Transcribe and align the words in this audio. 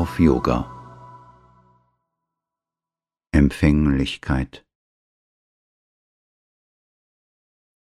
auf 0.00 0.18
Yoga. 0.18 0.64
Empfänglichkeit. 3.32 4.64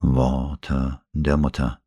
Worte 0.02 1.02
der 1.14 1.38
Mutter. 1.38 1.82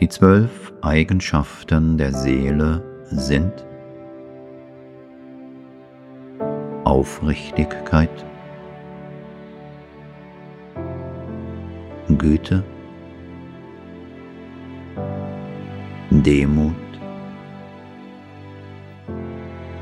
Die 0.00 0.08
zwölf 0.08 0.72
Eigenschaften 0.80 1.98
der 1.98 2.14
Seele 2.14 3.04
sind 3.10 3.66
Aufrichtigkeit, 6.84 8.24
Güte, 12.18 12.64
Demut, 16.10 16.74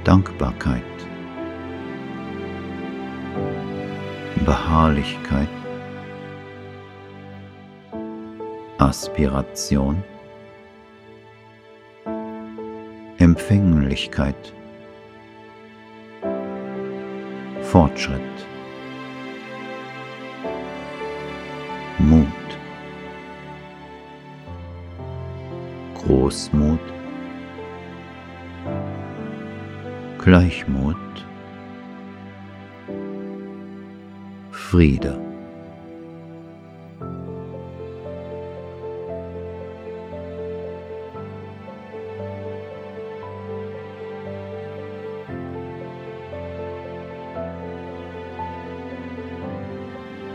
Dankbarkeit, 0.05 0.83
Beharrlichkeit, 4.45 5.49
Aspiration, 8.79 10.05
Empfänglichkeit, 13.19 14.53
Fortschritt, 17.63 18.21
Großmut, 26.03 26.81
Gleichmut, 30.19 30.97
Friede. 34.51 35.19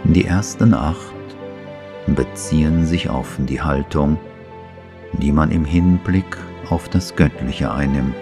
Die 0.04 0.26
ersten 0.26 0.74
acht 0.74 0.98
beziehen 2.08 2.86
sich 2.86 3.10
auf 3.10 3.38
die 3.38 3.62
Haltung, 3.62 4.18
die 5.14 5.32
man 5.32 5.52
im 5.52 5.66
Hinblick 5.66 6.38
auf 6.70 6.90
das 6.90 7.16
Göttliche 7.16 7.72
einnimmt. 7.72 8.16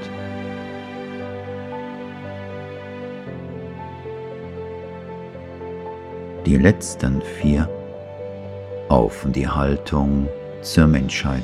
Die 6.45 6.57
letzten 6.57 7.21
vier 7.21 7.69
auf 8.87 9.25
die 9.29 9.47
Haltung 9.47 10.27
zur 10.61 10.87
Menschheit. 10.87 11.43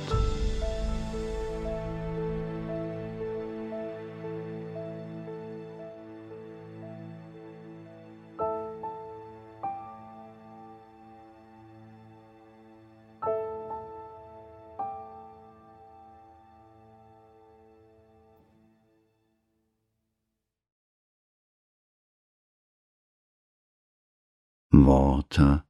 Worte, 24.72 25.64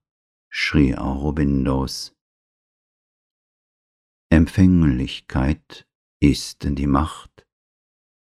schrie 0.50 0.96
Aurobindos. 0.96 2.16
Empfänglichkeit 4.30 5.88
ist 6.20 6.64
die 6.64 6.88
Macht, 6.88 7.48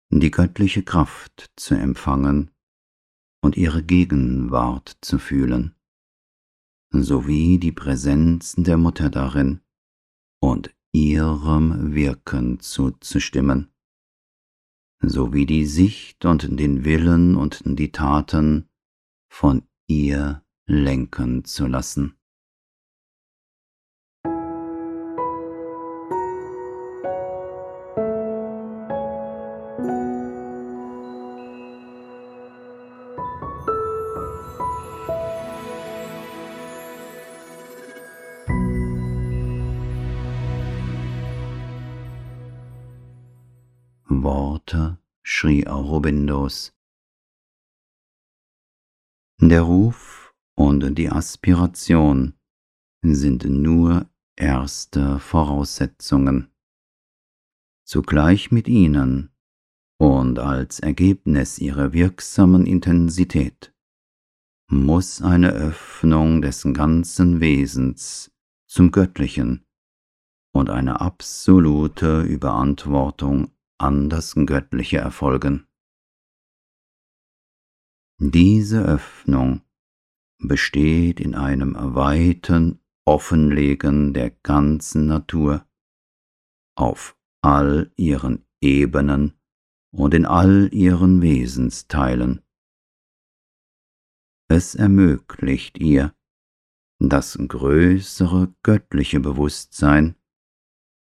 die 0.09 0.31
göttliche 0.31 0.83
Kraft 0.83 1.51
zu 1.55 1.75
empfangen 1.75 2.51
und 3.41 3.57
ihre 3.57 3.83
Gegenwart 3.83 4.97
zu 5.01 5.19
fühlen, 5.19 5.75
sowie 6.91 7.59
die 7.59 7.71
Präsenz 7.71 8.55
der 8.57 8.77
Mutter 8.77 9.09
darin 9.09 9.61
und 10.41 10.73
ihrem 10.91 11.93
Wirken 11.93 12.59
zuzustimmen, 12.59 13.71
sowie 15.01 15.45
die 15.45 15.65
Sicht 15.65 16.25
und 16.25 16.59
den 16.59 16.85
Willen 16.85 17.35
und 17.35 17.61
die 17.65 17.91
Taten 17.91 18.69
von 19.29 19.67
ihr 19.87 20.42
lenken 20.65 21.43
zu 21.43 21.67
lassen. 21.67 22.15
Worte, 44.05 44.97
schrie 45.23 45.67
Aurobindos. 45.67 46.73
Der 49.39 49.61
Ruf 49.63 50.22
und 50.55 50.95
die 50.95 51.09
Aspiration 51.09 52.33
sind 53.01 53.45
nur 53.45 54.09
erste 54.35 55.19
Voraussetzungen. 55.19 56.49
Zugleich 57.85 58.51
mit 58.51 58.67
ihnen 58.67 59.31
und 59.99 60.39
als 60.39 60.79
Ergebnis 60.79 61.59
ihrer 61.59 61.93
wirksamen 61.93 62.65
Intensität 62.65 63.73
muss 64.69 65.21
eine 65.21 65.51
Öffnung 65.51 66.41
des 66.41 66.63
ganzen 66.73 67.39
Wesens 67.39 68.31
zum 68.67 68.91
Göttlichen 68.91 69.65
und 70.53 70.69
eine 70.69 71.01
absolute 71.01 72.21
Überantwortung 72.21 73.51
an 73.77 74.09
das 74.09 74.33
Göttliche 74.35 74.97
erfolgen. 74.97 75.67
Diese 78.19 78.83
Öffnung 78.83 79.61
besteht 80.47 81.19
in 81.19 81.35
einem 81.35 81.75
weiten 81.75 82.79
Offenlegen 83.05 84.13
der 84.13 84.29
ganzen 84.29 85.07
Natur 85.07 85.65
auf 86.75 87.17
all 87.41 87.91
ihren 87.97 88.45
Ebenen 88.61 89.33
und 89.91 90.13
in 90.13 90.25
all 90.25 90.69
ihren 90.73 91.21
Wesensteilen. 91.21 92.41
Es 94.49 94.75
ermöglicht 94.75 95.77
ihr, 95.79 96.13
das 96.99 97.37
größere 97.37 98.53
göttliche 98.63 99.19
Bewusstsein, 99.19 100.15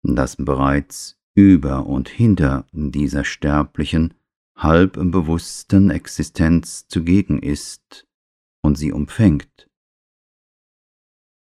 das 0.02 0.36
bereits 0.36 1.18
über 1.34 1.86
und 1.86 2.08
hinter 2.08 2.66
dieser 2.72 3.24
sterblichen, 3.24 4.14
halbbewussten 4.56 5.90
Existenz 5.90 6.88
zugegen 6.88 7.40
ist, 7.40 8.07
und 8.68 8.76
sie 8.76 8.92
umfängt, 8.92 9.70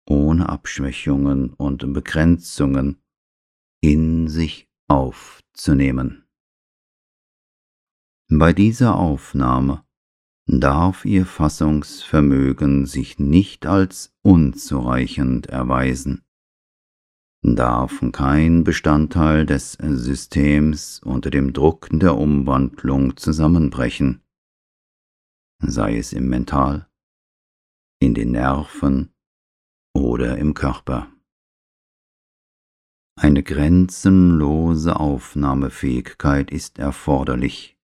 ohne 0.08 0.48
Abschwächungen 0.48 1.52
und 1.54 1.92
Begrenzungen 1.92 3.00
in 3.80 4.26
sich 4.26 4.68
aufzunehmen. 4.88 6.24
Bei 8.28 8.52
dieser 8.52 8.96
Aufnahme 8.96 9.84
darf 10.46 11.04
ihr 11.04 11.24
Fassungsvermögen 11.24 12.86
sich 12.86 13.20
nicht 13.20 13.66
als 13.66 14.12
unzureichend 14.22 15.46
erweisen, 15.46 16.24
darf 17.42 18.02
kein 18.10 18.64
Bestandteil 18.64 19.46
des 19.46 19.74
Systems 19.80 21.00
unter 21.04 21.30
dem 21.30 21.52
Druck 21.52 21.88
der 21.92 22.18
Umwandlung 22.18 23.16
zusammenbrechen, 23.16 24.24
sei 25.60 25.98
es 25.98 26.12
im 26.12 26.28
Mental, 26.28 26.88
in 28.02 28.14
den 28.14 28.32
Nerven 28.32 29.14
oder 29.94 30.36
im 30.36 30.54
Körper. 30.54 31.12
Eine 33.16 33.44
grenzenlose 33.44 34.98
Aufnahmefähigkeit 34.98 36.50
ist 36.50 36.80
erforderlich, 36.80 37.78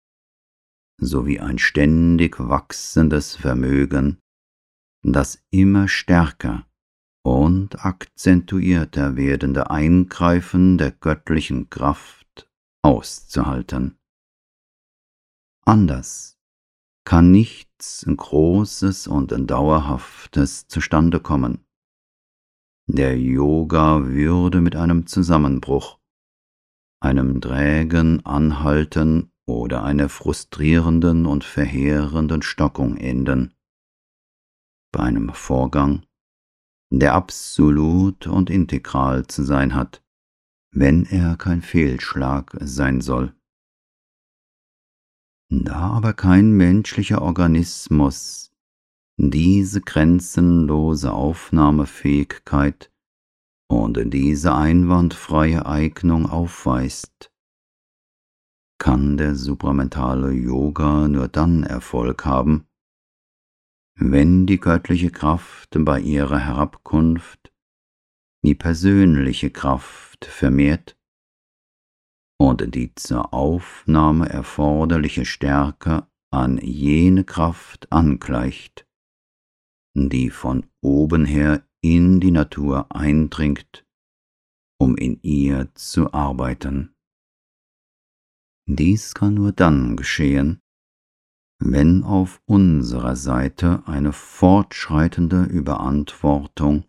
sowie 0.98 1.40
ein 1.40 1.58
ständig 1.58 2.38
wachsendes 2.38 3.36
Vermögen, 3.36 4.18
das 5.02 5.44
immer 5.50 5.86
stärker 5.86 6.66
und 7.22 7.84
akzentuierter 7.84 9.16
werdende 9.16 9.70
Eingreifen 9.70 10.78
der 10.78 10.92
göttlichen 10.92 11.68
Kraft 11.68 12.48
auszuhalten. 12.82 13.98
Anders 15.66 16.35
kann 17.06 17.30
nichts 17.30 18.04
Großes 18.04 19.06
und 19.06 19.30
Dauerhaftes 19.48 20.66
zustande 20.66 21.20
kommen. 21.20 21.64
Der 22.88 23.16
Yoga 23.16 24.06
würde 24.06 24.60
mit 24.60 24.74
einem 24.74 25.06
Zusammenbruch, 25.06 26.00
einem 27.00 27.40
trägen 27.40 28.26
Anhalten 28.26 29.30
oder 29.46 29.84
einer 29.84 30.08
frustrierenden 30.08 31.26
und 31.26 31.44
verheerenden 31.44 32.42
Stockung 32.42 32.96
enden. 32.96 33.54
Bei 34.90 35.04
einem 35.04 35.32
Vorgang, 35.32 36.04
der 36.90 37.14
absolut 37.14 38.26
und 38.26 38.50
integral 38.50 39.28
zu 39.28 39.44
sein 39.44 39.74
hat, 39.74 40.02
wenn 40.72 41.04
er 41.04 41.36
kein 41.36 41.62
Fehlschlag 41.62 42.56
sein 42.60 43.00
soll. 43.00 43.35
Da 45.48 45.90
aber 45.90 46.12
kein 46.12 46.50
menschlicher 46.50 47.22
Organismus 47.22 48.52
diese 49.18 49.80
grenzenlose 49.80 51.12
Aufnahmefähigkeit 51.12 52.92
und 53.68 54.12
diese 54.12 54.54
einwandfreie 54.54 55.64
Eignung 55.64 56.26
aufweist, 56.26 57.32
kann 58.78 59.16
der 59.16 59.34
supramentale 59.34 60.32
Yoga 60.32 61.08
nur 61.08 61.28
dann 61.28 61.62
Erfolg 61.62 62.26
haben, 62.26 62.66
wenn 63.94 64.46
die 64.46 64.60
göttliche 64.60 65.10
Kraft 65.10 65.76
bei 65.78 66.00
ihrer 66.00 66.38
Herabkunft 66.38 67.52
die 68.44 68.54
persönliche 68.54 69.50
Kraft 69.50 70.26
vermehrt 70.26 70.95
und 72.46 72.76
die 72.76 72.94
zur 72.94 73.34
Aufnahme 73.34 74.28
erforderliche 74.28 75.24
Stärke 75.24 76.06
an 76.30 76.58
jene 76.58 77.24
Kraft 77.24 77.90
angleicht, 77.90 78.86
die 79.94 80.30
von 80.30 80.64
oben 80.80 81.24
her 81.24 81.66
in 81.82 82.20
die 82.20 82.30
Natur 82.30 82.86
eindringt, 82.90 83.84
um 84.78 84.96
in 84.96 85.18
ihr 85.22 85.74
zu 85.74 86.12
arbeiten. 86.12 86.94
Dies 88.68 89.14
kann 89.14 89.34
nur 89.34 89.50
dann 89.50 89.96
geschehen, 89.96 90.60
wenn 91.58 92.04
auf 92.04 92.40
unserer 92.46 93.16
Seite 93.16 93.82
eine 93.86 94.12
fortschreitende 94.12 95.42
Überantwortung 95.42 96.84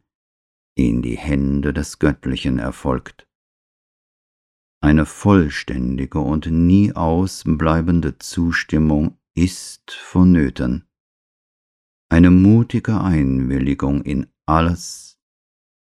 in 0.77 1.01
die 1.01 1.17
Hände 1.17 1.73
des 1.73 1.97
Göttlichen 1.97 2.59
erfolgt. 2.59 3.26
Eine 4.87 5.05
vollständige 5.05 6.19
und 6.19 6.45
nie 6.45 6.93
ausbleibende 6.93 8.19
Zustimmung 8.19 9.17
ist 9.35 9.91
vonnöten 9.91 10.87
eine 12.07 12.31
mutige 12.31 13.01
Einwilligung 13.01 14.01
in 14.03 14.27
alles, 14.45 15.19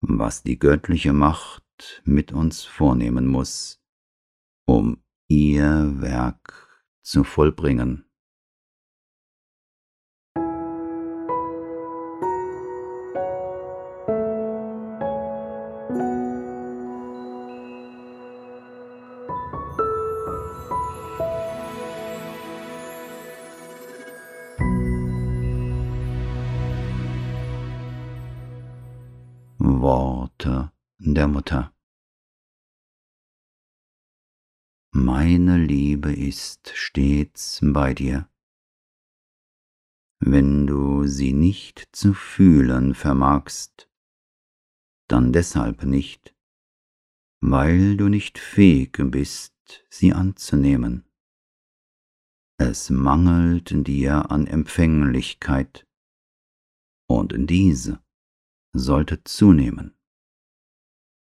was 0.01 0.44
die 0.44 0.59
göttliche 0.59 1.13
Macht 1.13 2.03
mit 2.06 2.31
uns 2.31 2.63
vornehmen 2.63 3.25
muss, 3.25 3.81
um 4.68 5.01
ihr 5.27 6.00
Werk 6.00 6.86
zu 7.01 7.24
vollbringen. 7.24 8.06
Meine 35.13 35.58
Liebe 35.58 36.13
ist 36.13 36.72
stets 36.74 37.60
bei 37.62 37.94
dir. 37.94 38.30
Wenn 40.22 40.66
du 40.66 41.06
sie 41.06 41.34
nicht 41.34 41.90
zu 41.92 42.13
fühlen 42.13 42.96
vermagst, 42.96 43.92
dann 45.10 45.34
deshalb 45.34 45.84
nicht, 45.84 46.34
weil 47.42 47.98
du 47.98 48.08
nicht 48.08 48.40
fähig 48.40 48.98
bist, 49.12 49.86
sie 49.90 50.13
anzunehmen. 50.13 51.04
Es 52.58 52.90
mangelt 52.90 53.86
dir 53.86 54.31
an 54.31 54.48
Empfänglichkeit, 54.48 55.86
und 57.10 57.34
diese 57.50 58.02
sollte 58.72 59.25
zunehmen. 59.25 59.94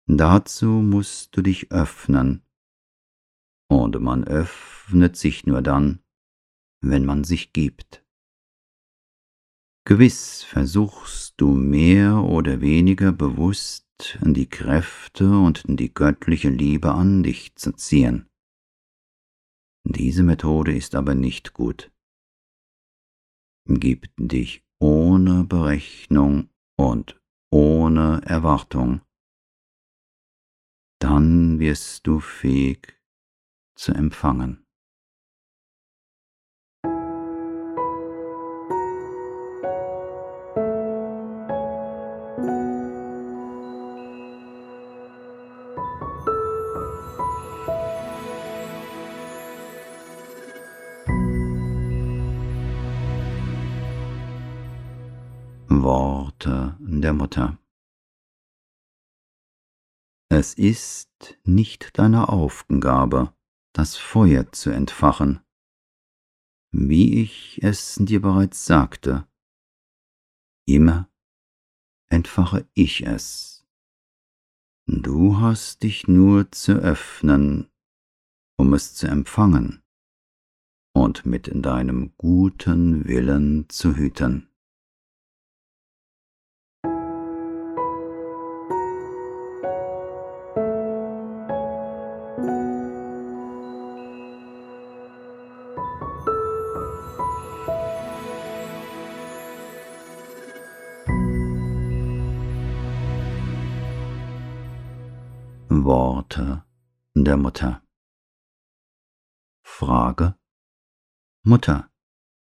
Dazu 0.08 0.68
musst 0.68 1.38
du 1.38 1.42
dich 1.42 1.72
öffnen, 1.72 2.44
und 3.72 3.98
man 4.02 4.26
öffnet 4.26 5.16
sich 5.16 5.46
nur 5.46 5.62
dann, 5.62 6.04
wenn 6.82 7.06
man 7.06 7.24
sich 7.24 7.54
gibt. 7.54 8.06
Gewiss 9.86 10.44
versuchst 10.44 11.36
du 11.38 11.54
mehr 11.54 12.18
oder 12.24 12.60
weniger 12.60 13.14
bewusst 13.14 14.20
die 14.22 14.50
Kräfte 14.50 15.30
und 15.30 15.64
die 15.68 15.94
göttliche 15.94 16.50
Liebe 16.50 16.92
an 16.92 17.24
dich 17.24 17.56
zu 17.56 17.72
ziehen. 17.72 18.30
Diese 19.86 20.24
Methode 20.24 20.76
ist 20.76 20.94
aber 20.94 21.16
nicht 21.16 21.54
gut. 21.54 21.92
Gib 23.68 24.10
dich 24.18 24.66
ohne 24.80 25.46
Berechnung 25.46 26.50
und 26.78 27.22
ohne 27.52 28.22
Erwartung, 28.26 29.02
dann 31.00 31.60
wirst 31.60 32.06
du 32.06 32.20
fähig 32.20 33.01
zu 33.82 33.94
empfangen. 33.94 34.64
Worte 55.70 56.78
der 56.80 57.14
Mutter. 57.14 57.58
Es 60.30 60.54
ist 60.54 61.40
nicht 61.44 61.98
deine 61.98 62.30
Aufgabe, 62.30 63.34
das 63.74 63.98
Feuer 63.98 64.52
zu 64.52 64.70
entfachen. 64.70 65.42
Wie 66.72 67.22
ich 67.22 67.60
es 67.64 67.96
dir 67.96 68.22
bereits 68.22 68.66
sagte, 68.66 69.28
immer 70.66 71.10
entfache 72.10 72.68
ich 72.74 73.06
es. 73.06 73.66
Du 74.88 75.40
hast 75.40 75.84
dich 75.84 76.08
nur 76.08 76.52
zu 76.52 76.74
öffnen, 76.74 77.70
um 78.58 78.74
es 78.74 78.94
zu 78.94 79.08
empfangen 79.08 79.82
und 80.94 81.26
mit 81.26 81.50
deinem 81.54 82.14
guten 82.18 83.08
Willen 83.08 83.70
zu 83.70 83.96
hüten. 83.96 84.51
Worte 105.94 106.66
der 107.16 107.36
Mutter. 107.36 107.86
Frage 109.62 110.40
Mutter, 111.44 111.92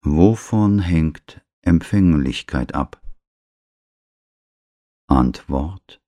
wovon 0.03 0.81
hängt 0.81 1.41
Empfänglichkeit 1.63 2.75
ab? 2.75 3.01
Antwort 5.07 6.03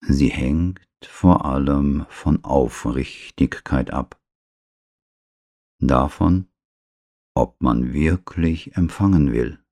Sie 0.00 0.28
hängt 0.28 0.80
vor 1.04 1.44
allem 1.44 2.04
von 2.08 2.42
Aufrichtigkeit 2.42 3.92
ab. 3.92 4.20
Davon, 5.78 6.50
ob 7.36 7.62
man 7.62 7.92
wirklich 7.92 8.74
empfangen 8.76 9.30
will. 9.30 9.64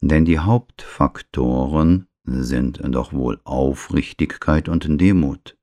Denn 0.00 0.24
die 0.24 0.38
Hauptfaktoren 0.38 2.08
sind 2.24 2.80
doch 2.82 3.12
wohl 3.12 3.40
Aufrichtigkeit 3.44 4.68
und 4.68 5.00
Demut. 5.00 5.58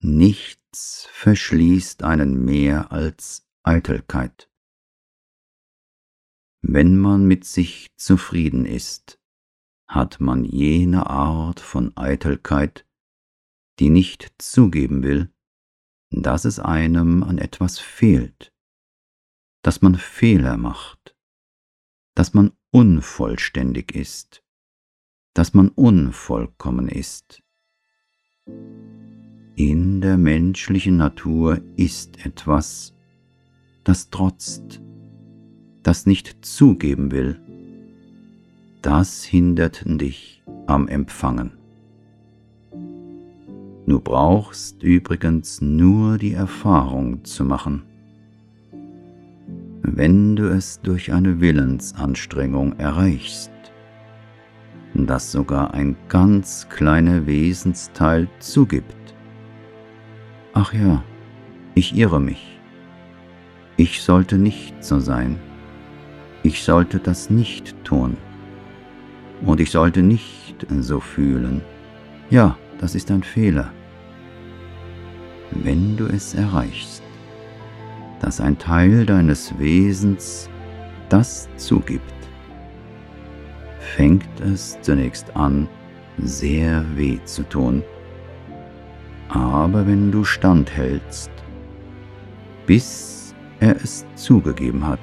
Nichts 0.00 1.06
verschließt 1.12 2.02
einen 2.02 2.44
mehr 2.44 2.92
als 2.92 3.46
Eitelkeit. 3.62 4.50
Wenn 6.62 6.96
man 6.98 7.26
mit 7.26 7.44
sich 7.44 7.94
zufrieden 7.96 8.64
ist, 8.64 9.20
hat 9.86 10.20
man 10.20 10.44
jene 10.44 11.08
Art 11.08 11.60
von 11.60 11.96
Eitelkeit, 11.96 12.86
die 13.78 13.90
nicht 13.90 14.34
zugeben 14.38 15.02
will, 15.02 15.32
dass 16.10 16.44
es 16.44 16.58
einem 16.58 17.22
an 17.22 17.38
etwas 17.38 17.78
fehlt, 17.78 18.52
dass 19.62 19.82
man 19.82 19.96
Fehler 19.96 20.56
macht, 20.56 21.16
dass 22.14 22.34
man 22.34 22.52
unvollständig 22.70 23.94
ist, 23.94 24.43
dass 25.34 25.52
man 25.52 25.68
unvollkommen 25.68 26.88
ist. 26.88 27.42
In 29.56 30.00
der 30.00 30.16
menschlichen 30.16 30.96
Natur 30.96 31.60
ist 31.76 32.24
etwas, 32.24 32.94
das 33.84 34.10
trotzt, 34.10 34.80
das 35.82 36.06
nicht 36.06 36.44
zugeben 36.44 37.10
will, 37.10 37.40
das 38.82 39.24
hindert 39.24 39.84
dich 39.86 40.42
am 40.66 40.88
Empfangen. 40.88 41.52
Du 43.86 44.00
brauchst 44.00 44.82
übrigens 44.82 45.60
nur 45.60 46.16
die 46.16 46.32
Erfahrung 46.32 47.24
zu 47.24 47.44
machen. 47.44 47.82
Wenn 49.82 50.36
du 50.36 50.48
es 50.48 50.80
durch 50.80 51.12
eine 51.12 51.40
Willensanstrengung 51.40 52.78
erreichst, 52.78 53.50
dass 54.94 55.32
sogar 55.32 55.74
ein 55.74 55.96
ganz 56.08 56.68
kleiner 56.68 57.26
Wesensteil 57.26 58.28
zugibt. 58.38 59.14
Ach 60.52 60.72
ja, 60.72 61.02
ich 61.74 61.96
irre 61.96 62.20
mich. 62.20 62.60
Ich 63.76 64.02
sollte 64.02 64.38
nicht 64.38 64.84
so 64.84 65.00
sein. 65.00 65.40
Ich 66.44 66.62
sollte 66.62 67.00
das 67.00 67.28
nicht 67.28 67.74
tun. 67.84 68.16
Und 69.44 69.60
ich 69.60 69.72
sollte 69.72 70.02
nicht 70.02 70.64
so 70.80 71.00
fühlen. 71.00 71.60
Ja, 72.30 72.56
das 72.78 72.94
ist 72.94 73.10
ein 73.10 73.24
Fehler. 73.24 73.72
Wenn 75.50 75.96
du 75.96 76.06
es 76.06 76.34
erreichst, 76.34 77.02
dass 78.20 78.40
ein 78.40 78.58
Teil 78.58 79.04
deines 79.06 79.58
Wesens 79.58 80.48
das 81.08 81.48
zugibt, 81.56 82.23
fängt 83.94 84.40
es 84.40 84.76
zunächst 84.80 85.36
an, 85.36 85.68
sehr 86.18 86.84
weh 86.96 87.18
zu 87.24 87.44
tun. 87.44 87.82
Aber 89.28 89.86
wenn 89.86 90.10
du 90.10 90.24
standhältst, 90.24 91.30
bis 92.66 93.34
er 93.60 93.76
es 93.76 94.04
zugegeben 94.16 94.84
hat, 94.84 94.98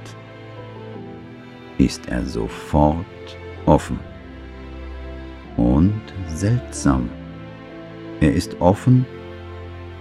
ist 1.77 2.10
er 2.10 2.25
sofort 2.25 3.05
offen. 3.65 4.00
Und 5.55 6.01
seltsam, 6.27 7.10
er 8.19 8.33
ist 8.33 8.60
offen 8.60 9.05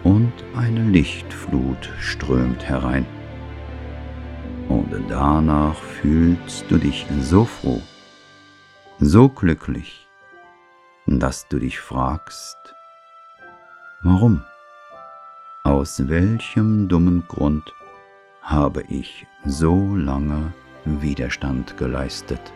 und 0.02 0.32
eine 0.56 0.82
Lichtflut 0.82 1.90
strömt 2.00 2.68
herein. 2.68 3.06
Und 4.68 4.92
danach 5.09 5.76
fühlst 5.76 6.64
du 6.68 6.76
dich 6.76 7.06
so 7.20 7.44
froh, 7.44 7.80
so 9.00 9.30
glücklich, 9.30 10.07
dass 11.07 11.49
du 11.49 11.59
dich 11.59 11.80
fragst, 11.80 12.59
warum? 14.02 14.45
Aus 15.64 16.07
welchem 16.09 16.87
dummen 16.87 17.25
Grund 17.26 17.73
habe 18.42 18.83
ich 18.88 19.26
so 19.47 19.97
lange 19.97 20.52
Widerstand 20.85 21.78
geleistet? 21.78 22.52